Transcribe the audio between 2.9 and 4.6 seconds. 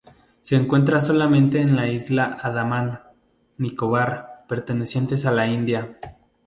y Nicobar,